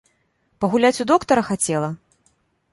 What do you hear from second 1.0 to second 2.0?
у доктара хацела?